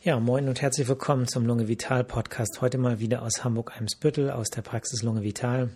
[0.00, 2.60] Ja, moin und herzlich willkommen zum Lunge Vital Podcast.
[2.60, 5.70] Heute mal wieder aus Hamburg-Eimsbüttel aus der Praxis Lunge Vital.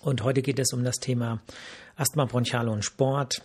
[0.00, 1.40] Und heute geht es um das Thema
[1.94, 3.42] Asthma bronchiale und Sport.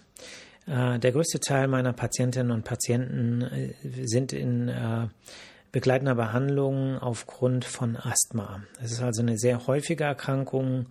[0.65, 3.75] Äh, der größte Teil meiner Patientinnen und Patienten äh,
[4.07, 5.07] sind in äh,
[5.71, 8.63] begleitender Behandlung aufgrund von Asthma.
[8.81, 10.88] Es ist also eine sehr häufige Erkrankung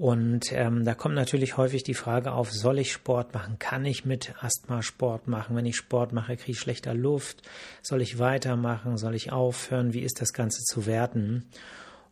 [0.00, 3.58] und ähm, da kommt natürlich häufig die Frage auf, soll ich Sport machen?
[3.58, 5.54] Kann ich mit Asthma Sport machen?
[5.54, 7.42] Wenn ich Sport mache, kriege ich schlechter Luft.
[7.82, 8.96] Soll ich weitermachen?
[8.96, 9.92] Soll ich aufhören?
[9.92, 11.44] Wie ist das Ganze zu werten?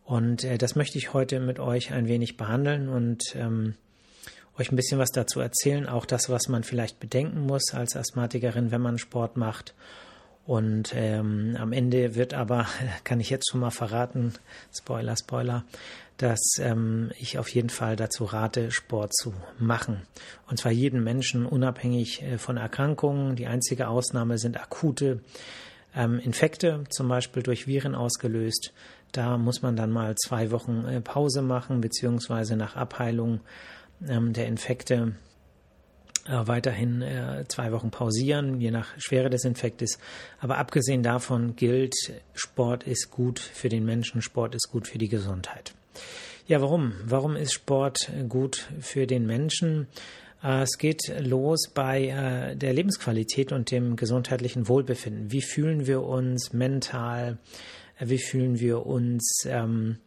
[0.03, 3.73] Und äh, das möchte ich heute mit euch ein wenig behandeln und ähm,
[4.59, 5.89] euch ein bisschen was dazu erzählen.
[5.89, 9.73] Auch das, was man vielleicht bedenken muss als Asthmatikerin, wenn man Sport macht.
[10.45, 12.67] Und ähm, am Ende wird aber,
[13.03, 14.33] kann ich jetzt schon mal verraten,
[14.71, 15.65] Spoiler, Spoiler,
[16.19, 20.01] dass ähm, ich auf jeden Fall dazu rate, Sport zu machen.
[20.47, 23.37] Und zwar jeden Menschen unabhängig äh, von Erkrankungen.
[23.37, 25.21] Die einzige Ausnahme sind akute
[25.95, 28.73] ähm, Infekte, zum Beispiel durch Viren ausgelöst.
[29.13, 33.39] Da muss man dann mal zwei Wochen äh, Pause machen, beziehungsweise nach Abheilung
[34.05, 35.15] ähm, der Infekte
[36.27, 39.99] äh, weiterhin äh, zwei Wochen pausieren, je nach Schwere des Infektes.
[40.41, 41.95] Aber abgesehen davon gilt,
[42.33, 45.73] Sport ist gut für den Menschen, Sport ist gut für die Gesundheit.
[46.47, 46.93] Ja, warum?
[47.05, 49.87] Warum ist Sport gut für den Menschen?
[50.43, 55.31] Äh, es geht los bei äh, der Lebensqualität und dem gesundheitlichen Wohlbefinden.
[55.31, 57.37] Wie fühlen wir uns mental?
[57.99, 59.97] Äh, wie fühlen wir uns ähm,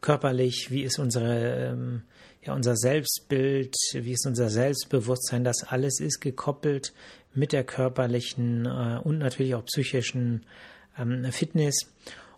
[0.00, 0.70] körperlich?
[0.70, 2.02] Wie ist unsere ähm,
[2.44, 6.92] ja, unser Selbstbild, wie ist unser Selbstbewusstsein, das alles ist gekoppelt
[7.34, 10.44] mit der körperlichen äh, und natürlich auch psychischen
[10.98, 11.86] ähm, Fitness.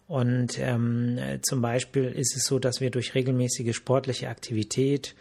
[0.06, 5.14] Und ähm, zum Beispiel ist es so, dass wir durch regelmäßige sportliche Aktivität,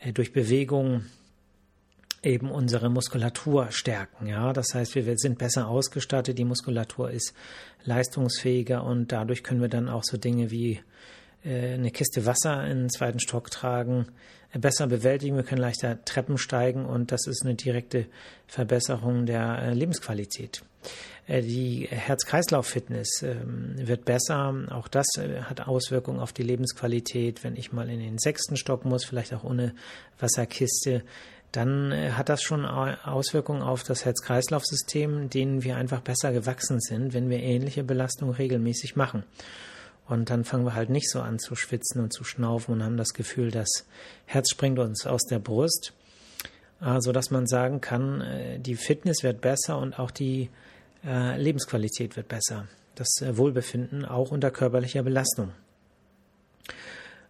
[0.00, 1.04] äh, durch Bewegung
[2.22, 4.26] eben unsere Muskulatur stärken.
[4.26, 7.34] Ja, das heißt, wir sind besser ausgestattet, die Muskulatur ist
[7.84, 10.80] leistungsfähiger und dadurch können wir dann auch so Dinge wie
[11.44, 14.06] eine Kiste Wasser in den zweiten Stock tragen,
[14.52, 18.06] äh, besser bewältigen, wir können leichter Treppen steigen und das ist eine direkte
[18.46, 20.62] Verbesserung der äh, Lebensqualität.
[21.28, 24.52] Die Herz-Kreislauf-Fitness ähm, wird besser.
[24.70, 25.06] Auch das
[25.42, 27.44] hat Auswirkungen auf die Lebensqualität.
[27.44, 29.74] Wenn ich mal in den sechsten Stock muss, vielleicht auch ohne
[30.18, 31.04] Wasserkiste,
[31.52, 37.28] dann hat das schon Auswirkungen auf das Herz-Kreislauf-System, denen wir einfach besser gewachsen sind, wenn
[37.28, 39.22] wir ähnliche Belastungen regelmäßig machen.
[40.10, 42.96] Und dann fangen wir halt nicht so an zu schwitzen und zu schnaufen und haben
[42.96, 43.86] das Gefühl, das
[44.26, 45.92] Herz springt uns aus der Brust,
[46.80, 50.50] äh, so dass man sagen kann, äh, die Fitness wird besser und auch die
[51.06, 52.66] äh, Lebensqualität wird besser.
[52.96, 55.52] Das Wohlbefinden auch unter körperlicher Belastung.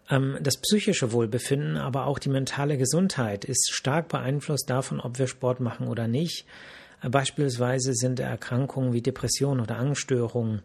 [0.09, 5.27] Ähm, das psychische Wohlbefinden, aber auch die mentale Gesundheit ist stark beeinflusst davon, ob wir
[5.27, 6.47] Sport machen oder nicht.
[7.03, 10.63] Beispielsweise sind Erkrankungen wie Depressionen oder Angststörungen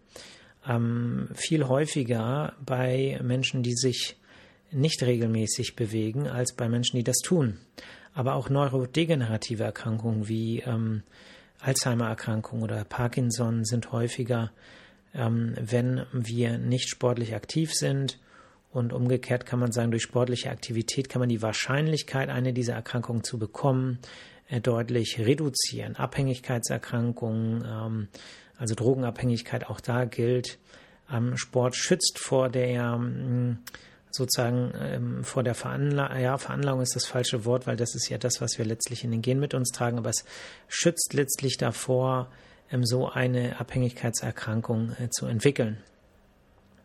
[0.68, 4.18] ähm, viel häufiger bei Menschen, die sich
[4.72, 7.58] nicht regelmäßig bewegen, als bei Menschen, die das tun.
[8.14, 11.04] Aber auch neurodegenerative Erkrankungen wie ähm,
[11.62, 14.52] Alzheimer-Erkrankungen oder Parkinson sind häufiger,
[15.14, 18.20] ähm, wenn wir nicht sportlich aktiv sind.
[18.72, 23.24] Und umgekehrt kann man sagen, durch sportliche Aktivität kann man die Wahrscheinlichkeit, eine dieser Erkrankungen
[23.24, 24.00] zu bekommen,
[24.50, 25.96] äh, deutlich reduzieren.
[25.96, 28.08] Abhängigkeitserkrankungen, ähm,
[28.58, 30.58] also Drogenabhängigkeit, auch da gilt,
[31.12, 33.60] ähm, Sport schützt vor der ähm,
[34.12, 38.18] sozusagen ähm, vor der Veranlagung, ja, Veranlagung ist das falsche Wort, weil das ist ja
[38.18, 40.24] das, was wir letztlich in den Gen mit uns tragen, aber es
[40.68, 42.30] schützt letztlich davor,
[42.72, 45.78] ähm, so eine Abhängigkeitserkrankung äh, zu entwickeln.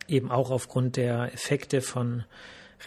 [0.09, 2.25] Eben auch aufgrund der Effekte von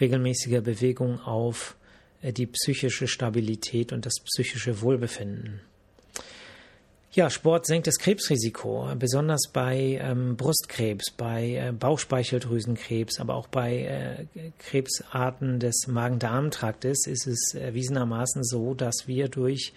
[0.00, 1.76] regelmäßiger Bewegung auf
[2.20, 5.60] äh, die psychische Stabilität und das psychische Wohlbefinden.
[7.14, 14.26] Ja, Sport senkt das Krebsrisiko, besonders bei ähm, Brustkrebs, bei äh, Bauchspeicheldrüsenkrebs, aber auch bei
[14.34, 19.74] äh, Krebsarten des Magen-Darm-Traktes ist es erwiesenermaßen so, dass wir durch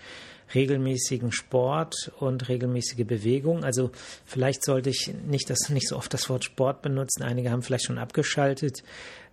[0.55, 3.91] regelmäßigen Sport und regelmäßige Bewegung, also
[4.25, 7.85] vielleicht sollte ich nicht, das, nicht so oft das Wort Sport benutzen, einige haben vielleicht
[7.85, 8.81] schon abgeschaltet,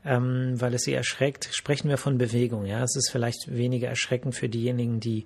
[0.04, 2.66] ähm, weil es sie erschreckt, sprechen wir von Bewegung.
[2.66, 5.24] Ja, es ist vielleicht weniger erschreckend für diejenigen, die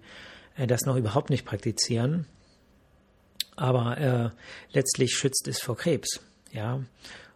[0.56, 2.26] äh, das noch überhaupt nicht praktizieren
[3.58, 4.30] aber äh,
[4.72, 6.20] letztlich schützt es vor Krebs.
[6.52, 6.80] Ja.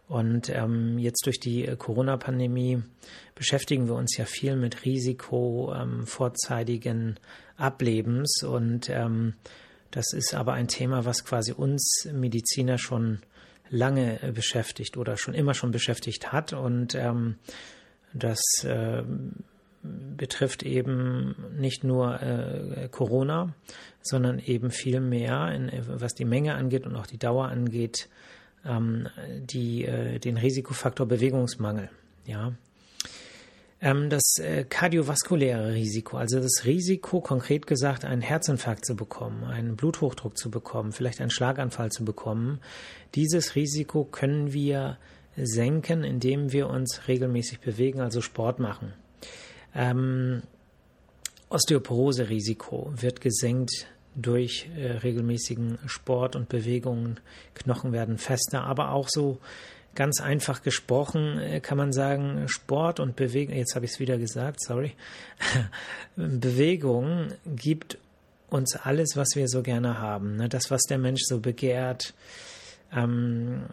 [0.07, 2.83] Und ähm, jetzt durch die äh, Corona-Pandemie
[3.35, 7.17] beschäftigen wir uns ja viel mit Risiko ähm, vorzeitigen
[7.57, 8.43] Ablebens.
[8.43, 9.33] Und ähm,
[9.91, 13.19] das ist aber ein Thema, was quasi uns Mediziner schon
[13.69, 16.53] lange äh, beschäftigt oder schon immer schon beschäftigt hat.
[16.53, 17.35] Und ähm,
[18.13, 19.03] das äh,
[19.83, 23.53] betrifft eben nicht nur äh, Corona,
[24.01, 28.09] sondern eben viel mehr, in, was die Menge angeht und auch die Dauer angeht,
[28.65, 29.07] ähm,
[29.39, 31.89] die, äh, den Risikofaktor Bewegungsmangel.
[32.25, 32.53] Ja.
[33.81, 39.75] Ähm, das äh, kardiovaskuläre Risiko, also das Risiko, konkret gesagt, einen Herzinfarkt zu bekommen, einen
[39.75, 42.61] Bluthochdruck zu bekommen, vielleicht einen Schlaganfall zu bekommen,
[43.15, 44.97] dieses Risiko können wir
[45.35, 48.93] senken, indem wir uns regelmäßig bewegen, also Sport machen.
[49.75, 50.43] Ähm,
[51.49, 57.19] Osteoporose-Risiko wird gesenkt durch äh, regelmäßigen Sport und Bewegungen.
[57.55, 59.39] Knochen werden fester, aber auch so
[59.95, 64.17] ganz einfach gesprochen äh, kann man sagen, Sport und Bewegung, jetzt habe ich es wieder
[64.17, 64.93] gesagt, sorry,
[66.15, 67.97] Bewegung gibt
[68.49, 70.37] uns alles, was wir so gerne haben.
[70.37, 70.49] Ne?
[70.49, 72.13] Das, was der Mensch so begehrt,
[72.95, 73.63] ähm,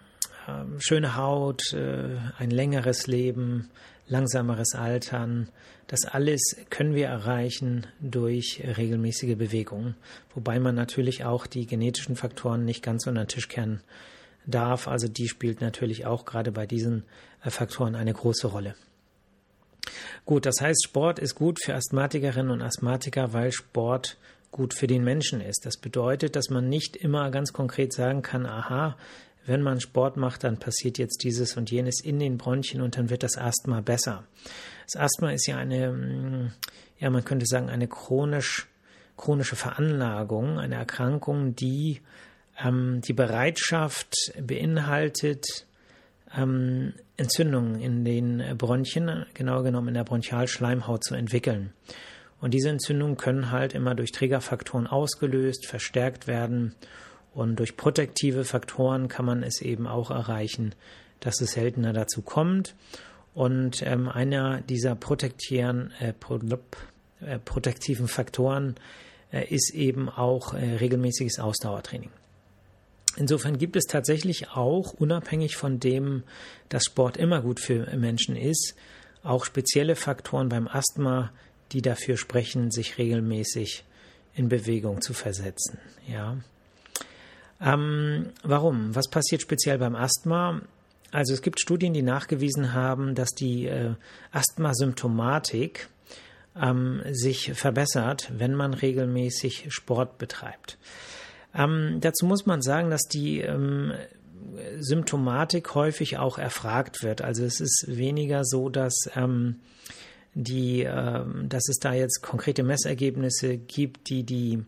[0.47, 3.69] äh, schöne Haut, äh, ein längeres Leben,
[4.11, 5.49] langsameres Altern,
[5.87, 9.95] das alles können wir erreichen durch regelmäßige Bewegung,
[10.35, 13.81] wobei man natürlich auch die genetischen Faktoren nicht ganz unter den Tisch kehren
[14.47, 14.89] darf.
[14.89, 17.05] Also die spielt natürlich auch gerade bei diesen
[17.45, 18.75] äh, Faktoren eine große Rolle.
[20.25, 24.17] Gut, das heißt, Sport ist gut für Asthmatikerinnen und Asthmatiker, weil Sport
[24.51, 25.65] gut für den Menschen ist.
[25.65, 28.97] Das bedeutet, dass man nicht immer ganz konkret sagen kann, aha,
[29.46, 33.10] wenn man Sport macht, dann passiert jetzt dieses und jenes in den Bronchien und dann
[33.10, 34.25] wird das Asthma besser.
[34.84, 36.52] Das Asthma ist ja eine, mm,
[36.98, 38.69] ja, man könnte sagen, eine chronisch,
[39.16, 42.00] chronische Veranlagung, eine Erkrankung, die
[42.62, 45.66] ähm, die Bereitschaft beinhaltet,
[46.37, 51.72] ähm, Entzündungen in den Bronchien, genauer genommen in der Bronchialschleimhaut zu entwickeln.
[52.40, 56.75] Und diese Entzündungen können halt immer durch Triggerfaktoren ausgelöst, verstärkt werden.
[57.35, 60.75] Und durch protektive Faktoren kann man es eben auch erreichen,
[61.21, 62.75] dass es seltener dazu kommt.
[63.35, 66.41] Und ähm, einer dieser protektieren, äh, pro,
[67.21, 68.75] äh, protektiven Faktoren
[69.32, 72.11] äh, ist eben auch äh, regelmäßiges Ausdauertraining.
[73.17, 76.23] Insofern gibt es tatsächlich auch, unabhängig von dem,
[76.69, 78.75] dass Sport immer gut für Menschen ist,
[79.23, 81.33] auch spezielle Faktoren beim Asthma,
[81.73, 83.85] die dafür sprechen, sich regelmäßig
[84.35, 85.79] in Bewegung zu versetzen.
[86.09, 86.38] Ja.
[87.61, 88.95] Ähm, warum?
[88.95, 90.62] Was passiert speziell beim Asthma?
[91.12, 93.95] Also es gibt Studien, die nachgewiesen haben, dass die äh,
[94.33, 95.89] Asthmasymptomatik
[96.61, 100.79] ähm, sich verbessert, wenn man regelmäßig Sport betreibt.
[101.55, 103.93] Ähm, dazu muss man sagen, dass die ähm,
[104.79, 107.23] Symptomatik häufig auch erfragt wird.
[107.23, 109.57] Also es ist weniger so, dass ähm,
[110.35, 114.65] die, äh, dass es da jetzt konkrete Messergebnisse gibt, die die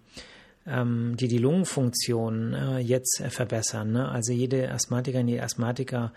[0.66, 3.92] ähm, die die Lungenfunktion äh, jetzt äh, verbessern.
[3.92, 4.08] Ne?
[4.08, 6.12] Also jede Asthmatikerin, jede Asthmatiker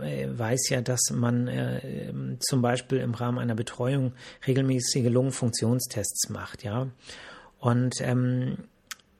[0.00, 4.12] äh, weiß ja, dass man äh, zum Beispiel im Rahmen einer Betreuung
[4.46, 6.64] regelmäßige Lungenfunktionstests macht.
[7.58, 8.58] Und ähm,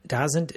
[0.03, 0.53] da sind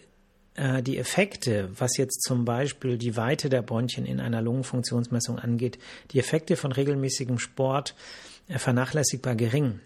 [0.57, 5.81] die Effekte, was jetzt zum Beispiel die Weite der Bronchien in einer Lungenfunktionsmessung angeht,
[6.13, 7.97] die Effekte von regelmäßigem Sport
[8.47, 9.81] vernachlässigbar gering.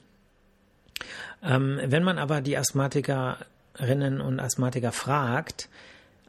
[1.42, 2.58] Ähm, wenn man aber die
[3.78, 5.68] Asthmatikerinnen und Asthmatiker fragt,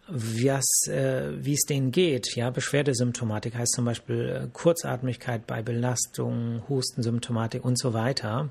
[0.08, 7.64] was, äh, wie es denen geht, ja, Beschwerdesymptomatik heißt zum Beispiel Kurzatmigkeit bei Belastung, Hustensymptomatik
[7.64, 8.50] und so weiter,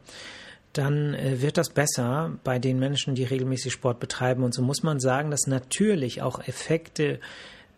[0.72, 4.44] dann äh, wird das besser bei den Menschen, die regelmäßig Sport betreiben.
[4.44, 7.18] Und so muss man sagen, dass natürlich auch Effekte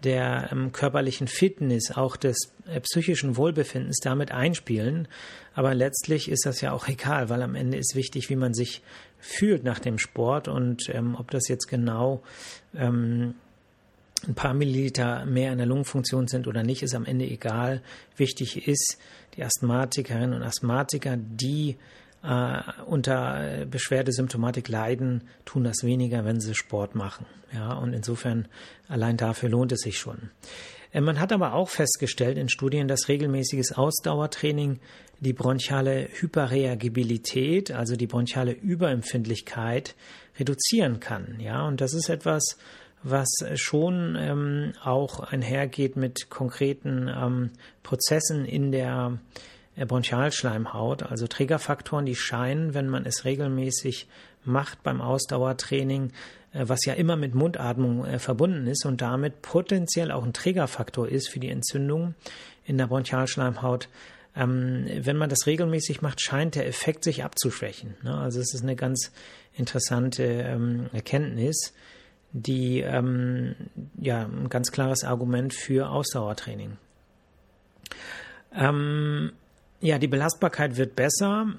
[0.05, 5.09] der ähm, körperlichen Fitness, auch des äh, psychischen Wohlbefindens damit einspielen.
[5.55, 8.83] Aber letztlich ist das ja auch egal, weil am Ende ist wichtig, wie man sich
[9.19, 12.23] fühlt nach dem Sport und ähm, ob das jetzt genau
[12.75, 13.35] ähm,
[14.27, 17.83] ein paar Milliliter mehr in der Lungenfunktion sind oder nicht, ist am Ende egal.
[18.17, 18.99] Wichtig ist,
[19.37, 21.77] die Asthmatikerinnen und Asthmatiker, die
[22.23, 27.27] äh, unter Beschwerdesymptomatik leiden, tun das weniger, wenn sie Sport machen.
[27.53, 28.47] Ja, und insofern
[28.89, 30.31] allein dafür lohnt es sich schon.
[30.93, 34.81] Äh, man hat aber auch festgestellt in Studien, dass regelmäßiges Ausdauertraining
[35.21, 39.95] die bronchiale Hyperreagibilität, also die bronchiale Überempfindlichkeit,
[40.39, 41.39] reduzieren kann.
[41.41, 42.57] Ja, und das ist etwas,
[43.03, 47.51] was schon ähm, auch einhergeht mit konkreten ähm,
[47.83, 49.19] Prozessen in der
[49.77, 54.09] Bronchialschleimhaut, also Trägerfaktoren, die scheinen, wenn man es regelmäßig
[54.45, 56.13] macht beim Ausdauertraining,
[56.53, 61.09] äh, was ja immer mit Mundatmung äh, verbunden ist und damit potenziell auch ein Trägerfaktor
[61.09, 62.15] ist für die Entzündung
[62.65, 63.89] in der Bronchialschleimhaut.
[64.37, 67.97] Ähm, wenn man das regelmäßig macht, scheint der Effekt sich abzuschwächen.
[68.03, 68.17] Ne?
[68.17, 69.11] Also es ist eine ganz
[69.55, 71.75] interessante ähm, Erkenntnis,
[72.33, 73.57] die ähm,
[74.01, 76.77] ja ein ganz klares Argument für Ausdauertraining.
[79.81, 81.55] Ja, die Belastbarkeit wird besser.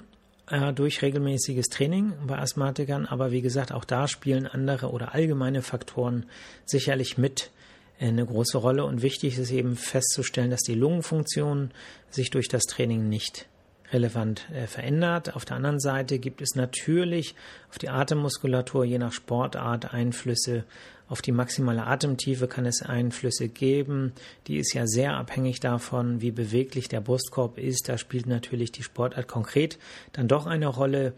[0.48, 5.62] äh, durch regelmäßiges Training bei Asthmatikern, aber wie gesagt, auch da spielen andere oder allgemeine
[5.62, 6.26] Faktoren
[6.64, 7.50] sicherlich mit
[7.98, 11.70] äh, eine große Rolle und wichtig ist eben festzustellen, dass die Lungenfunktion
[12.10, 13.46] sich durch das Training nicht
[13.92, 15.34] relevant äh, verändert.
[15.34, 17.34] Auf der anderen Seite gibt es natürlich
[17.70, 20.64] auf die Atemmuskulatur je nach Sportart Einflüsse.
[21.12, 24.14] Auf die maximale Atemtiefe kann es Einflüsse geben.
[24.46, 27.90] Die ist ja sehr abhängig davon, wie beweglich der Brustkorb ist.
[27.90, 29.78] Da spielt natürlich die Sportart konkret
[30.14, 31.12] dann doch eine Rolle.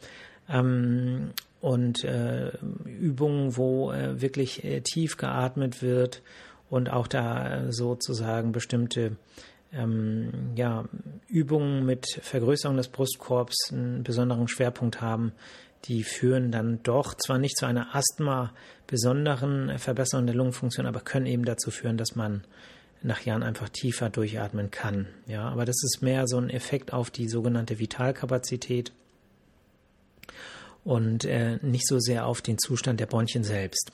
[0.49, 2.51] Ähm, und äh,
[2.85, 6.23] Übungen, wo äh, wirklich äh, tief geatmet wird
[6.69, 9.15] und auch da äh, sozusagen bestimmte
[9.73, 10.87] ähm, ja,
[11.29, 15.31] Übungen mit Vergrößerung des Brustkorbs einen besonderen Schwerpunkt haben,
[15.85, 18.53] die führen dann doch zwar nicht zu einer Asthma
[18.87, 22.45] besonderen Verbesserung der Lungenfunktion, aber können eben dazu führen, dass man
[23.03, 25.07] nach Jahren einfach tiefer durchatmen kann.
[25.27, 28.93] Ja, aber das ist mehr so ein Effekt auf die sogenannte Vitalkapazität
[30.85, 33.93] und äh, nicht so sehr auf den Zustand der Bronchien selbst.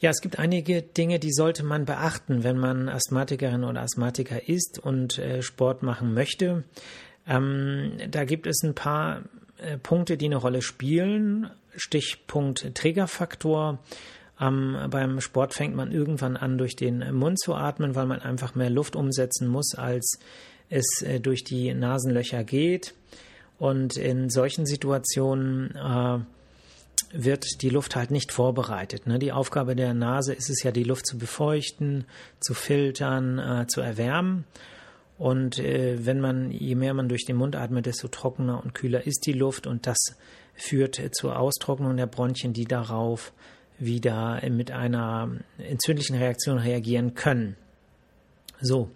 [0.00, 4.78] Ja, es gibt einige Dinge, die sollte man beachten, wenn man Asthmatikerin oder Asthmatiker ist
[4.78, 6.62] und äh, Sport machen möchte.
[7.26, 9.22] Ähm, da gibt es ein paar äh,
[9.82, 11.50] Punkte, die eine Rolle spielen.
[11.76, 13.78] Stichpunkt Trägerfaktor.
[14.40, 18.54] Ähm, beim Sport fängt man irgendwann an, durch den Mund zu atmen, weil man einfach
[18.54, 20.18] mehr Luft umsetzen muss, als
[20.70, 22.94] es äh, durch die Nasenlöcher geht.
[23.58, 26.18] Und in solchen Situationen äh,
[27.12, 29.06] wird die Luft halt nicht vorbereitet.
[29.06, 29.18] Ne?
[29.18, 32.04] Die Aufgabe der Nase ist es ja, die Luft zu befeuchten,
[32.40, 34.44] zu filtern, äh, zu erwärmen.
[35.18, 39.04] Und äh, wenn man, je mehr man durch den Mund atmet, desto trockener und kühler
[39.04, 39.98] ist die Luft und das
[40.54, 43.32] führt äh, zur Austrocknung der Bronchien, die darauf
[43.80, 47.56] wieder mit einer entzündlichen Reaktion reagieren können.
[48.60, 48.90] So.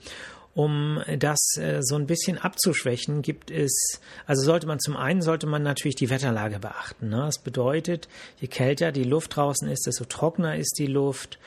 [0.55, 5.47] Um das äh, so ein bisschen abzuschwächen, gibt es, also sollte man zum einen, sollte
[5.47, 7.09] man natürlich die Wetterlage beachten.
[7.09, 7.17] Ne?
[7.17, 8.07] Das bedeutet,
[8.39, 11.39] je kälter die Luft draußen ist, desto trockener ist die Luft.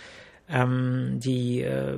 [0.50, 1.98] Ähm, die äh,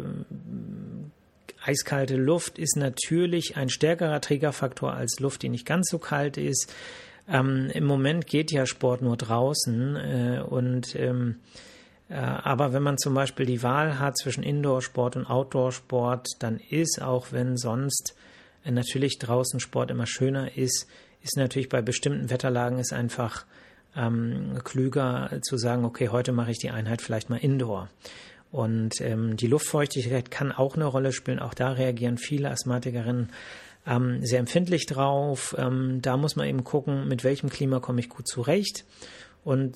[1.67, 6.73] eiskalte Luft ist natürlich ein stärkerer Trägerfaktor als Luft, die nicht ganz so kalt ist.
[7.27, 11.35] Ähm, Im Moment geht ja Sport nur draußen äh, und ähm,
[12.09, 17.01] äh, aber wenn man zum Beispiel die Wahl hat zwischen Indoor-Sport und Outdoor-Sport, dann ist,
[17.01, 18.15] auch wenn sonst
[18.63, 20.87] äh, natürlich draußen Sport immer schöner ist,
[21.21, 23.45] ist natürlich bei bestimmten Wetterlagen es einfach
[23.95, 27.89] ähm, klüger zu sagen, okay, heute mache ich die Einheit vielleicht mal Indoor.
[28.51, 31.39] Und ähm, die Luftfeuchtigkeit kann auch eine Rolle spielen.
[31.39, 33.29] Auch da reagieren viele Asthmatikerinnen
[33.85, 35.55] ähm, sehr empfindlich drauf.
[35.57, 38.85] Ähm, da muss man eben gucken, mit welchem Klima komme ich gut zurecht
[39.47, 39.75] und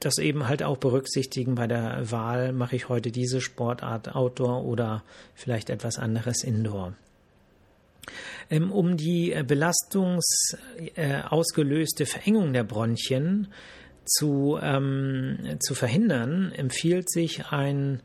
[0.00, 5.04] das eben halt auch berücksichtigen bei der Wahl, mache ich heute diese Sportart Outdoor oder
[5.36, 6.94] vielleicht etwas anderes Indoor.
[8.50, 13.46] Ähm, um die äh, belastungsausgelöste äh, Verengung der Bronchien
[14.04, 18.00] zu, ähm, zu verhindern, empfiehlt sich ein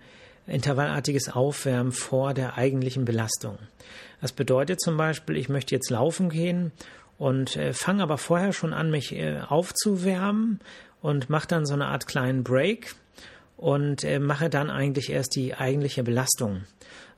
[0.46, 3.58] intervallartiges Aufwärmen vor der eigentlichen Belastung.
[4.22, 6.72] Das bedeutet zum Beispiel, ich möchte jetzt laufen gehen
[7.18, 10.60] und äh, fange aber vorher schon an, mich äh, aufzuwärmen
[11.02, 12.96] und mache dann so eine Art kleinen Break
[13.58, 16.64] und äh, mache dann eigentlich erst die eigentliche Belastung.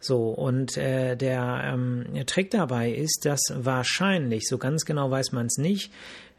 [0.02, 5.48] So, und äh, der, ähm, Trick dabei ist, dass wahrscheinlich, so ganz genau weiß man
[5.48, 5.92] es nicht,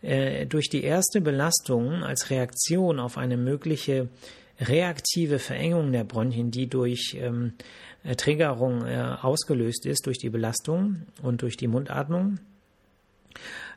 [0.03, 4.09] äh, durch die erste Belastung als Reaktion auf eine mögliche
[4.61, 7.55] reaktive Verengung der Bronchien, die durch ähm,
[8.17, 12.39] Triggerung äh, ausgelöst ist, durch die Belastung und durch die Mundatmung,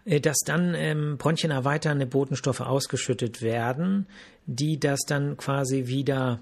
[0.06, 4.08] äh, dass dann ähm, bronchienerweiternde Botenstoffe ausgeschüttet werden,
[4.46, 6.40] die das dann quasi wieder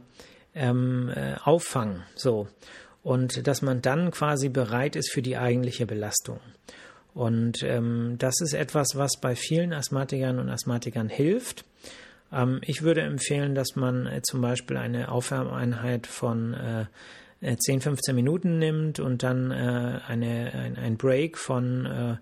[0.53, 2.03] ähm, äh, auffangen.
[2.15, 2.47] So.
[3.03, 6.39] Und dass man dann quasi bereit ist für die eigentliche Belastung.
[7.13, 11.65] Und ähm, das ist etwas, was bei vielen Asthmatikern und Asthmatikern hilft.
[12.31, 17.81] Ähm, ich würde empfehlen, dass man äh, zum Beispiel eine Aufwärmeinheit von äh, 10, äh,
[17.81, 22.15] 15 Minuten nimmt und dann äh, eine, ein, ein Break von äh,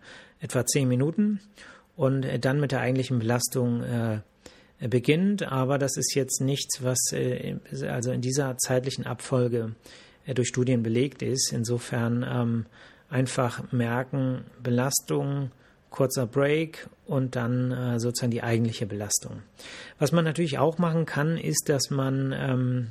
[0.44, 1.40] etwa 10 Minuten
[1.96, 4.22] und äh, dann mit der eigentlichen Belastung äh,
[4.88, 5.44] beginnt.
[5.44, 9.76] Aber das ist jetzt nichts, was äh, also in dieser zeitlichen Abfolge
[10.26, 11.52] äh, durch Studien belegt ist.
[11.54, 12.66] Insofern ähm,
[13.10, 15.52] einfach merken, Belastung,
[15.90, 19.42] kurzer Break und dann äh, sozusagen die eigentliche Belastung.
[19.98, 22.88] Was man natürlich auch machen kann, ist, dass man ähm,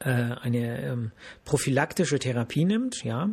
[0.00, 1.12] äh, eine ähm,
[1.44, 3.30] prophylaktische Therapie nimmt, ja.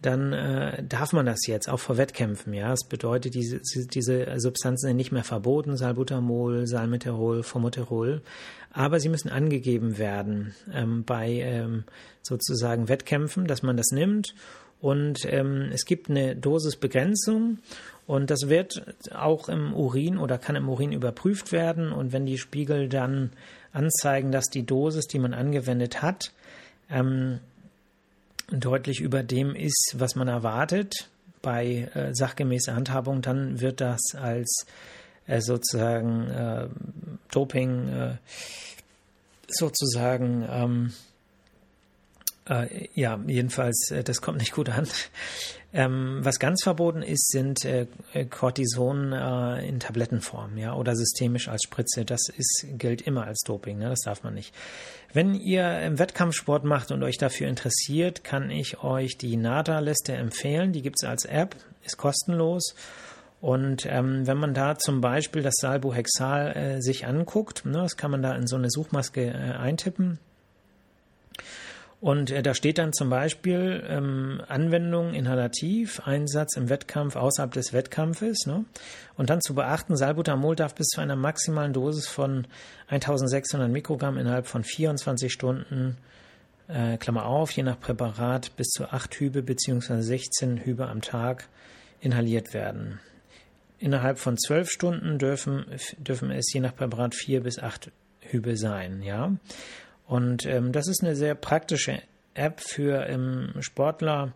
[0.02, 2.52] dann äh, darf man das jetzt auch vor Wettkämpfen.
[2.52, 8.20] Ja, es bedeutet, diese, diese Substanzen sind nicht mehr verboten, Salbutamol, Salmeterol, Formoterol,
[8.72, 11.84] aber sie müssen angegeben werden ähm, bei ähm,
[12.22, 14.34] sozusagen Wettkämpfen, dass man das nimmt.
[14.80, 17.58] Und ähm, es gibt eine Dosisbegrenzung
[18.08, 18.82] und das wird
[19.14, 21.92] auch im Urin oder kann im Urin überprüft werden.
[21.92, 23.30] Und wenn die Spiegel dann
[23.72, 26.32] anzeigen, dass die Dosis, die man angewendet hat,
[26.90, 27.38] ähm,
[28.52, 31.08] deutlich über dem ist, was man erwartet.
[31.40, 34.66] Bei äh, sachgemäßer Handhabung, dann wird das als
[35.26, 36.68] äh, sozusagen äh,
[37.32, 38.18] Doping
[39.48, 40.92] sozusagen ähm,
[42.60, 44.86] äh, ja, jedenfalls, äh, das kommt nicht gut an.
[45.74, 47.86] Ähm, was ganz verboten ist, sind äh,
[48.28, 52.04] Cortison äh, in Tablettenform, ja, oder systemisch als Spritze.
[52.04, 53.88] Das ist, gilt immer als Doping, ne?
[53.88, 54.54] das darf man nicht.
[55.14, 60.72] Wenn ihr im Wettkampfsport macht und euch dafür interessiert, kann ich euch die NADA-Liste empfehlen.
[60.72, 62.74] Die gibt es als App, ist kostenlos.
[63.40, 68.10] Und ähm, wenn man da zum Beispiel das Salbuhexal äh, sich anguckt, ne, das kann
[68.10, 70.18] man da in so eine Suchmaske äh, eintippen,
[72.02, 77.72] und äh, da steht dann zum Beispiel ähm, Anwendung inhalativ, Einsatz im Wettkampf außerhalb des
[77.72, 78.44] Wettkampfes.
[78.46, 78.64] Ne?
[79.16, 82.48] Und dann zu beachten, Salbutamol darf bis zu einer maximalen Dosis von
[82.88, 85.96] 1600 Mikrogramm innerhalb von 24 Stunden,
[86.66, 90.00] äh, Klammer auf, je nach Präparat bis zu 8 Hübe bzw.
[90.00, 91.46] 16 Hübe am Tag
[92.00, 92.98] inhaliert werden.
[93.78, 95.66] Innerhalb von 12 Stunden dürfen,
[95.98, 99.04] dürfen es je nach Präparat 4 bis 8 Hübe sein.
[99.04, 99.36] Ja?
[100.06, 102.02] Und ähm, das ist eine sehr praktische
[102.34, 104.32] App für ähm, Sportler.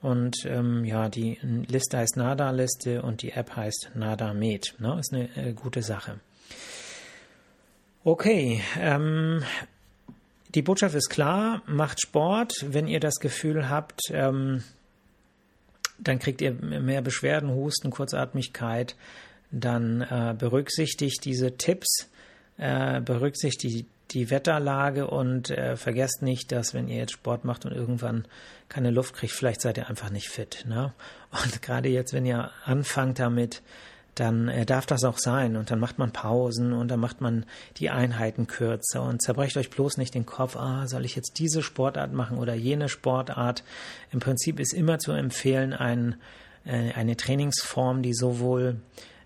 [0.00, 4.74] Und ähm, ja, die Liste heißt NADA-Liste und die App heißt NADA Med.
[4.78, 4.98] Ne?
[5.00, 6.20] Ist eine äh, gute Sache.
[8.04, 9.42] Okay, ähm,
[10.54, 12.64] die Botschaft ist klar, macht Sport.
[12.66, 14.62] Wenn ihr das Gefühl habt, ähm,
[15.98, 18.94] dann kriegt ihr mehr Beschwerden, Husten, Kurzatmigkeit,
[19.50, 22.08] dann äh, berücksichtigt diese Tipps,
[22.58, 27.72] äh, berücksichtigt die Wetterlage und äh, vergesst nicht, dass wenn ihr jetzt Sport macht und
[27.72, 28.26] irgendwann
[28.68, 30.64] keine Luft kriegt, vielleicht seid ihr einfach nicht fit.
[30.66, 30.92] Ne?
[31.30, 33.62] Und gerade jetzt, wenn ihr anfangt damit,
[34.14, 37.46] dann äh, darf das auch sein und dann macht man Pausen und dann macht man
[37.76, 41.62] die Einheiten kürzer und zerbrecht euch bloß nicht den Kopf, ah, soll ich jetzt diese
[41.62, 43.62] Sportart machen oder jene Sportart.
[44.10, 46.16] Im Prinzip ist immer zu empfehlen ein,
[46.64, 48.80] äh, eine Trainingsform, die sowohl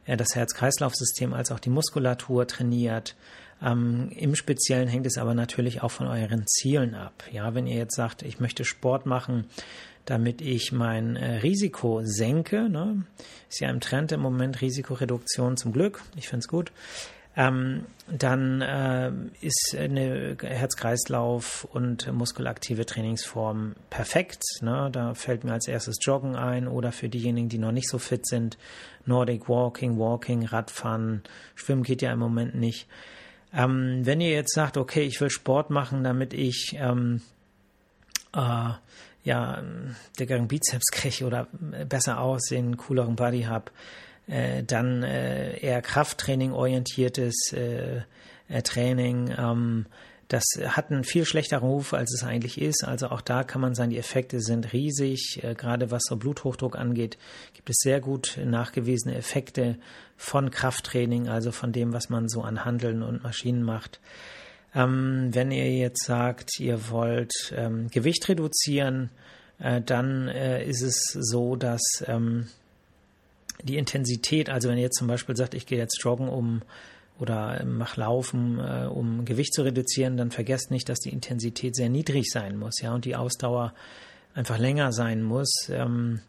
[0.07, 3.15] das Herz-Kreislauf-System als auch die Muskulatur trainiert,
[3.63, 7.23] ähm, Im Speziellen hängt es aber natürlich auch von euren Zielen ab.
[7.31, 9.47] Ja, wenn ihr jetzt sagt, ich möchte Sport machen,
[10.05, 13.05] damit ich mein äh, Risiko senke, ne?
[13.49, 16.73] ist ja im Trend im Moment Risikoreduktion zum Glück, ich finde es gut,
[17.35, 24.43] ähm, dann äh, ist eine Herz-Kreislauf- und muskelaktive Trainingsform perfekt.
[24.61, 24.91] Ne?
[24.93, 28.27] Da fällt mir als erstes Joggen ein oder für diejenigen, die noch nicht so fit
[28.27, 28.59] sind,
[29.07, 31.23] Nordic Walking, Walking, Radfahren,
[31.55, 32.87] Schwimmen geht ja im Moment nicht.
[33.55, 37.23] Ähm, wenn ihr jetzt sagt, okay, ich will Sport machen, damit ich ähm,
[38.35, 38.71] äh,
[39.25, 39.63] ja
[40.19, 41.47] dickeren Bizeps kriege oder
[41.87, 43.71] besser aussehen, cooleren Body habe,
[44.33, 48.03] äh, dann äh, eher Krafttraining orientiertes äh,
[48.49, 49.35] äh, Training.
[49.39, 49.87] Ähm,
[50.29, 52.85] Das hat einen viel schlechteren Ruf, als es eigentlich ist.
[52.85, 55.41] Also auch da kann man sagen, die Effekte sind riesig.
[55.43, 57.19] Äh, gerade was so Bluthochdruck angeht,
[57.53, 59.77] gibt es sehr gut nachgewiesene Effekte
[60.17, 64.01] von Krafttraining, also von dem, was man so an Handeln und Maschinen macht.
[64.75, 69.11] Ähm, wenn ihr jetzt sagt, ihr wollt ähm, Gewicht reduzieren,
[69.59, 72.47] äh, dann äh, ist es so, dass ähm,
[73.63, 76.63] die Intensität, also wenn ihr jetzt zum Beispiel sagt, ich gehe jetzt joggen, um
[77.19, 81.89] oder mach Laufen, äh, um Gewicht zu reduzieren, dann vergesst nicht, dass die Intensität sehr
[81.89, 83.75] niedrig sein muss, ja, und die Ausdauer
[84.35, 85.69] einfach länger sein muss.
[85.71, 86.21] Ähm,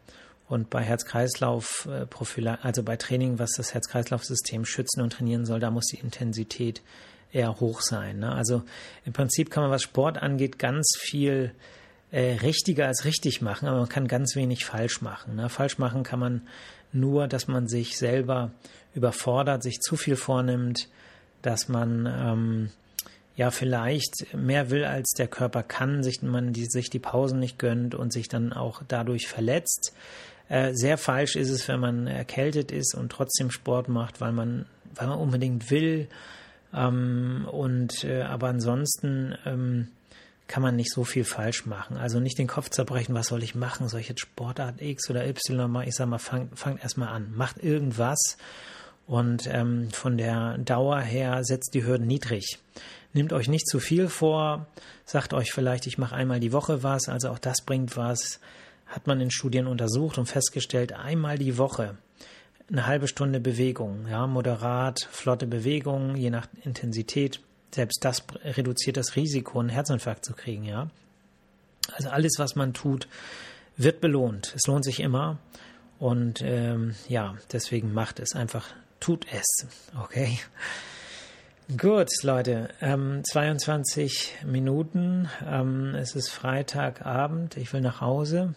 [0.46, 5.70] und bei Herz-Kreislauf, äh, also bei Training, was das Herz-Kreislauf-System schützen und trainieren soll, da
[5.70, 6.82] muss die Intensität
[7.32, 8.20] eher hoch sein.
[8.20, 8.32] Ne?
[8.32, 8.62] Also
[9.04, 11.52] im Prinzip kann man, was Sport angeht, ganz viel
[12.14, 15.34] äh, richtiger als richtig machen, aber man kann ganz wenig falsch machen.
[15.34, 15.48] Ne?
[15.48, 16.42] Falsch machen kann man
[16.92, 18.52] nur, dass man sich selber
[18.94, 20.88] überfordert, sich zu viel vornimmt,
[21.42, 22.70] dass man ähm,
[23.34, 27.58] ja vielleicht mehr will, als der Körper kann, sich man die, sich die Pausen nicht
[27.58, 29.92] gönnt und sich dann auch dadurch verletzt.
[30.48, 34.66] Äh, sehr falsch ist es, wenn man erkältet ist und trotzdem Sport macht, weil man,
[34.94, 36.06] weil man unbedingt will.
[36.72, 39.88] Ähm, und äh, aber ansonsten ähm,
[40.46, 41.96] kann man nicht so viel falsch machen.
[41.96, 43.88] Also nicht den Kopf zerbrechen, was soll ich machen?
[43.88, 45.88] Soll ich jetzt Sportart X oder Y machen?
[45.88, 47.32] Ich sag mal, fangt, fangt erstmal an.
[47.34, 48.36] Macht irgendwas
[49.06, 52.58] und ähm, von der Dauer her setzt die Hürden niedrig.
[53.12, 54.66] Nehmt euch nicht zu viel vor,
[55.04, 58.40] sagt euch vielleicht, ich mache einmal die Woche was, also auch das bringt was.
[58.86, 61.96] Hat man in Studien untersucht und festgestellt, einmal die Woche
[62.70, 67.40] eine halbe Stunde Bewegung, ja, moderat, flotte Bewegung, je nach Intensität.
[67.74, 70.90] Selbst das reduziert das Risiko, einen Herzinfarkt zu kriegen, ja.
[71.92, 73.08] Also alles, was man tut,
[73.76, 74.52] wird belohnt.
[74.54, 75.38] Es lohnt sich immer.
[75.98, 78.68] Und ähm, ja, deswegen macht es einfach
[79.00, 79.66] tut es.
[80.02, 80.38] Okay.
[81.76, 85.28] Gut, Leute, ähm, 22 Minuten.
[85.46, 87.56] Ähm, es ist Freitagabend.
[87.56, 88.54] Ich will nach Hause.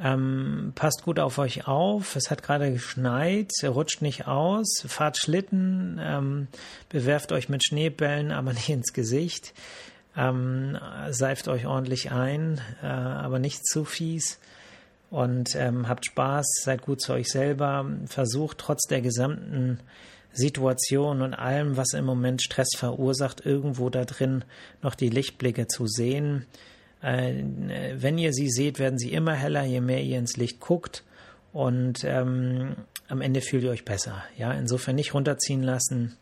[0.00, 2.16] Ähm, passt gut auf euch auf.
[2.16, 3.50] Es hat gerade geschneit.
[3.62, 4.84] Rutscht nicht aus.
[4.86, 6.00] Fahrt Schlitten.
[6.02, 6.48] Ähm,
[6.88, 9.54] bewerft euch mit Schneebällen, aber nicht ins Gesicht.
[10.16, 10.78] Ähm,
[11.10, 14.38] seift euch ordentlich ein, äh, aber nicht zu fies
[15.12, 19.78] und ähm, habt Spaß, seid gut zu euch selber, versucht trotz der gesamten
[20.32, 24.42] Situation und allem, was im Moment Stress verursacht, irgendwo da drin
[24.80, 26.46] noch die Lichtblicke zu sehen.
[27.02, 27.42] Äh,
[27.96, 31.04] wenn ihr sie seht, werden sie immer heller, je mehr ihr ins Licht guckt
[31.52, 32.76] und ähm,
[33.08, 34.22] am Ende fühlt ihr euch besser.
[34.38, 36.16] Ja, insofern nicht runterziehen lassen.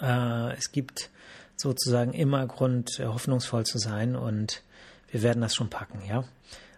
[0.00, 1.10] Äh, es gibt
[1.56, 4.62] sozusagen immer Grund, hoffnungsvoll zu sein und
[5.10, 6.02] wir werden das schon packen.
[6.08, 6.24] Ja,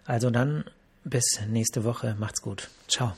[0.05, 0.65] also dann
[1.03, 2.15] bis nächste Woche.
[2.19, 2.69] Macht's gut.
[2.87, 3.13] Ciao.